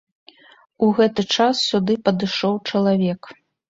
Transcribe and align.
У 0.85 0.89
гэты 1.01 1.27
час 1.37 1.55
сюды 1.69 2.01
падышоў 2.09 2.61
чалавек. 2.71 3.21